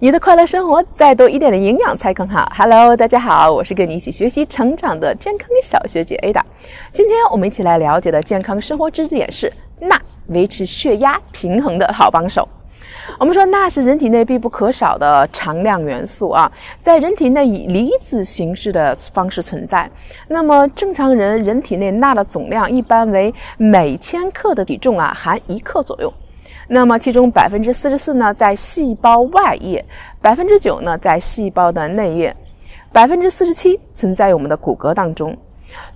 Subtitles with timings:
[0.00, 2.50] 你的快乐生活，再多一点的营养才更好。
[2.56, 6.42] Hello，大家好，我是跟你一起学习成长的健康小学姐 Ada。
[6.92, 9.96] 今天我们一起来了解的健康生活知识点是钠，
[10.26, 12.46] 维持血压平衡的好帮手。
[13.20, 16.50] 我们说钠是人体内必不可少的常量元素啊，
[16.80, 19.88] 在人体内以离子形式的方式存在。
[20.26, 26.12] 那么正常人人体内钠的总量一般为每千克的体重啊含一克左右。
[26.68, 29.84] 那么，其中百分之四十四呢在细胞外液，
[30.20, 32.34] 百分之九呢在细胞的内液，
[32.92, 35.36] 百分之四十七存在于我们的骨骼当中。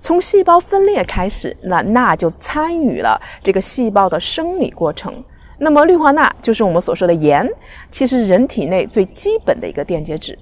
[0.01, 5.23] 从细胞分裂开始，那钠就参与了这个细胞的生理过程。
[5.57, 7.47] 那么，氯化钠就是我们所说的盐，
[7.91, 10.37] 其实人体内最基本的一个电解质。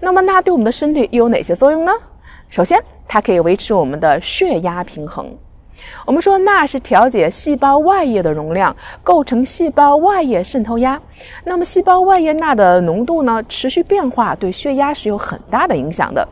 [0.00, 1.92] 那么，钠对我们的身体又有哪些作用呢？
[2.48, 5.36] 首先，它可以维持我们的血压平衡。
[6.06, 11.00] 我们说钠是调节细胞外液的容量，构成细胞外液渗透压。
[11.44, 16.26] 那么细胞外液钠的浓度呢，持续变化对血压是有很大的影响的。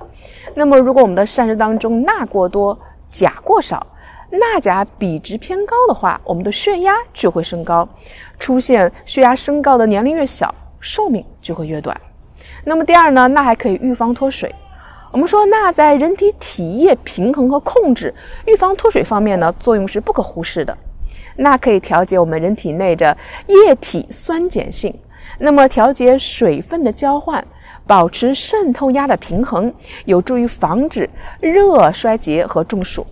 [0.54, 2.78] 那么如果我们的膳食当中钠过多，
[3.10, 3.86] 钾过少，
[4.30, 7.88] 钠钾比值偏高的话，我们的血压就会升高。
[8.38, 11.98] 出现血压升高的年龄越小，寿命就会越短。
[12.64, 14.54] 那么第二呢，钠还可以预防脱水。
[15.16, 18.14] 我们说钠在人体体液平衡和控制、
[18.44, 20.76] 预防脱水方面呢，作用是不可忽视的。
[21.36, 24.94] 钠可以调节我们人体内的液体酸碱性，
[25.38, 27.42] 那么调节水分的交换，
[27.86, 29.72] 保持渗透压的平衡，
[30.04, 31.08] 有助于防止
[31.40, 33.06] 热衰竭和中暑。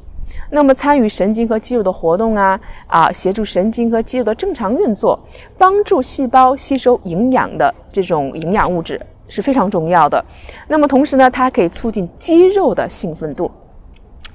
[0.51, 5.19] 那么参与神经和肌肉的活动啊啊，协助神经和肌肉的正常运作，
[5.57, 9.01] 帮助细胞吸收营养的这种营养物质。
[9.35, 10.25] 是非常重要的。
[10.69, 13.51] 那么同时呢，它还可以促进肌肉的兴奋度。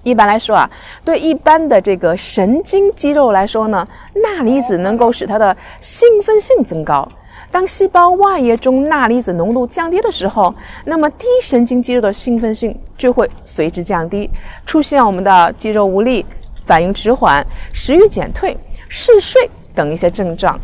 [0.03, 0.69] 一般来说啊，
[1.03, 7.08] 对一般的这个神经肌肉来说呢，钠离子能够使它的兴奋性增高。
[7.52, 10.53] 当细胞外液中钠离子浓度降低的时候，
[10.86, 14.30] 那么低神经肌肉的兴奋性就会随之降低，
[14.66, 16.25] 出现我们的肌肉无力、
[16.66, 18.55] 反应迟缓、食欲减退、
[18.87, 20.60] 嗜睡等一些症状。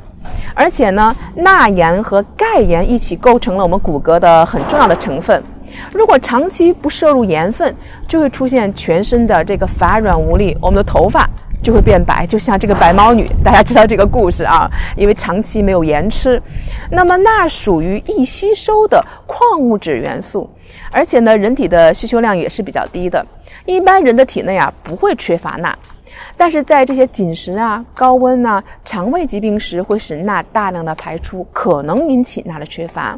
[0.55, 5.43] 而且呢，钠盐和钙盐一起构成了我们骨骼的很重要的成分。
[5.91, 7.75] 如果长期不摄入盐分，
[8.07, 11.29] 就会出现全身的这个乏软无力，我们的头发
[11.61, 14.69] 就会变白，就像这个白毛女，大家知道这个故事啊？
[14.95, 16.41] 因为长期没有盐吃。
[16.89, 20.49] 那么钠属于易吸收的矿物质元素，
[20.91, 23.25] 而且呢，人体的需求量也是比较低的，
[23.65, 25.75] 一般人的体内啊不会缺乏钠。
[26.37, 33.17] 但是在这些紧食啊、高温啊、肠胃疾病时，会使钠大量的排出，可能引起钠的缺乏。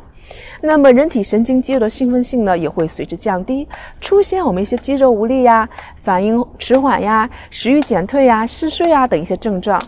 [0.62, 3.68] 那么，人体神经肌肉的兴奋性呢，也会随之降低，
[4.02, 9.82] 出现我们一些肌肉无力呀、反应迟缓呀、食欲减退呀、嗜睡啊等一些症状。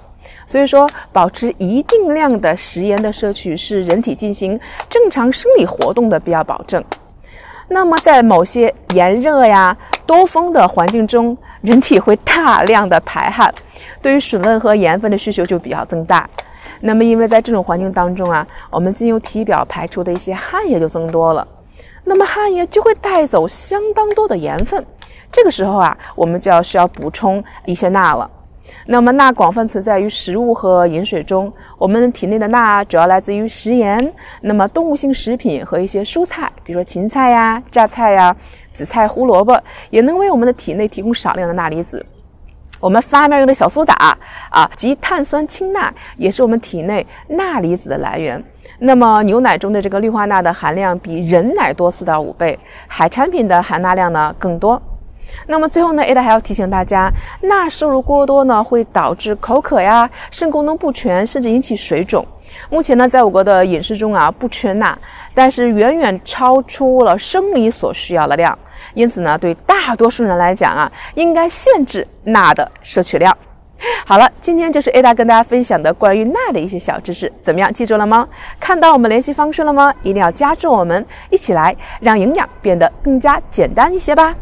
[0.45, 6.81] 所以说，保持一定量的食盐的摄取，是人体进行正常生理活动的必要保证。
[7.67, 9.75] 那么，在某些炎热呀、
[10.09, 13.53] 多风的环境中，人体会大量的排汗，
[14.01, 16.27] 对于水分和盐分的需求就比较增大。
[16.79, 21.47] 那么，因为在这种环境当中啊，我们经由体表排出的一些汗液就增多了，
[22.05, 24.83] 那么汗液就会带走相当多的盐分。
[25.31, 28.27] 这个时候啊，我们就要需要补充一些钠了。
[28.85, 38.35] 那么钠广泛存在于食物和饮水中，我们体内的钠主要来自于食盐，那么动物性食品和一些蔬菜，比如说芹菜呀、榨菜呀、
[38.73, 42.05] 紫菜、胡萝卜，也能为我们的体内提供少量的钠离子。
[42.79, 44.17] 我们发面用的小苏打
[44.49, 48.41] 啊，及碳酸氢钠也是我们体内钠离子的来源。
[48.79, 54.81] 那么牛奶中的这个氯化钠的含量比人奶多四到五倍，海产品的含钠量呢更多。
[55.51, 57.11] 那么最后呢，Ada 还要提醒大家，
[57.41, 62.23] 钠摄入过多呢，会导致口渴呀、肾功能不全，甚至引起水肿。
[62.69, 64.95] 目前呢，在我国的饮食中啊，不缺钠，
[65.33, 68.55] 但是远远超出了生理所需要的量，
[68.93, 73.35] 因此呢，对大多数人来讲啊，应该限制钠的摄取量。
[74.05, 77.73] 好了，今天就是 Ada 跟大家分享的关于钠的一些小知识，怎么样？
[77.73, 78.27] 记住了吗？
[78.59, 79.91] 看到我们联系方式了吗？
[80.03, 84.35] 一定要加注我们，一起来让营养变得更加简单一些吧。